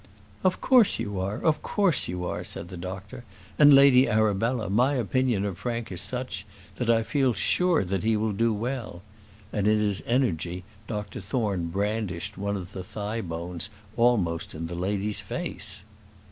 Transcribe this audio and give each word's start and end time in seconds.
"Of 0.43 0.61
course 0.61 0.97
you 0.97 1.19
are; 1.19 1.37
of 1.43 1.61
course 1.61 2.07
you 2.07 2.25
are," 2.25 2.43
said 2.43 2.69
the 2.69 2.75
doctor; 2.75 3.23
"and, 3.59 3.71
Lady 3.71 4.09
Arabella, 4.09 4.67
my 4.67 4.95
opinion 4.95 5.45
of 5.45 5.59
Frank 5.59 5.91
is 5.91 6.01
such, 6.01 6.43
that 6.77 6.89
I 6.89 7.03
feel 7.03 7.33
sure 7.33 7.83
that 7.83 8.01
he 8.01 8.17
will 8.17 8.31
do 8.31 8.51
well;" 8.51 9.03
and, 9.53 9.67
in 9.67 9.77
his 9.77 10.01
energy, 10.07 10.63
Dr 10.87 11.21
Thorne 11.21 11.67
brandished 11.67 12.35
one 12.35 12.57
of 12.57 12.71
the 12.71 12.83
thigh 12.83 13.21
bones 13.21 13.69
almost 13.95 14.55
in 14.55 14.65
the 14.65 14.73
lady's 14.73 15.21
face. 15.21 15.83